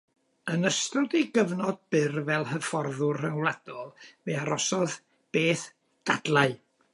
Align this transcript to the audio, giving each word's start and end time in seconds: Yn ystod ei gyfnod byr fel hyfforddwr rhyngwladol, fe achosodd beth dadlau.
Yn 0.51 0.67
ystod 0.67 1.11
ei 1.17 1.25
gyfnod 1.35 1.77
byr 1.95 2.15
fel 2.29 2.45
hyfforddwr 2.53 3.21
rhyngwladol, 3.25 3.93
fe 4.23 4.39
achosodd 4.45 4.97
beth 5.39 5.69
dadlau. 6.13 6.59